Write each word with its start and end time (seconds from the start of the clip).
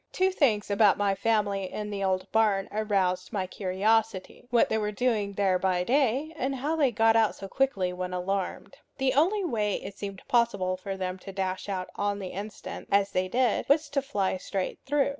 Two 0.11 0.31
things 0.31 0.71
about 0.71 0.97
my 0.97 1.13
family 1.13 1.71
in 1.71 1.91
the 1.91 2.03
old 2.03 2.25
barn 2.31 2.67
aroused 2.71 3.31
my 3.31 3.45
curiosity 3.45 4.47
what 4.49 4.67
they 4.67 4.79
were 4.79 4.91
doing 4.91 5.33
there 5.33 5.59
by 5.59 5.83
day, 5.83 6.33
and 6.35 6.55
how 6.55 6.75
they 6.75 6.89
got 6.91 7.15
out 7.15 7.35
so 7.35 7.47
quickly 7.47 7.93
when 7.93 8.11
alarmed. 8.11 8.77
The 8.97 9.13
only 9.13 9.45
way 9.45 9.75
it 9.75 9.95
seemed 9.95 10.27
possible 10.27 10.75
for 10.75 10.97
them 10.97 11.19
to 11.19 11.31
dash 11.31 11.69
out 11.69 11.91
on 11.97 12.17
the 12.17 12.29
instant, 12.29 12.87
as 12.91 13.11
they 13.11 13.27
did, 13.27 13.69
was 13.69 13.89
to 13.89 14.01
fly 14.01 14.37
straight 14.37 14.79
through. 14.87 15.09